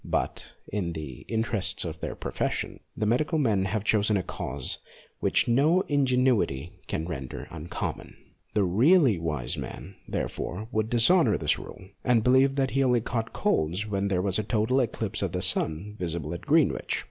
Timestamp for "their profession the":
1.99-3.05